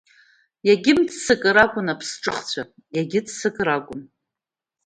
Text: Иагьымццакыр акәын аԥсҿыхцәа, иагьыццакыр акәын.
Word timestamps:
Иагьымццакыр 0.67 1.57
акәын 1.63 1.87
аԥсҿыхцәа, 1.93 2.63
иагьыццакыр 2.95 3.69
акәын. 3.75 4.01